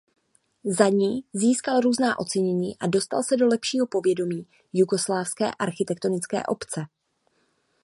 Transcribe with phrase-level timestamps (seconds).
[0.63, 6.81] Za ní získal různá ocenění a dostal se do lepšího povědomí jugoslávské architektonické obce.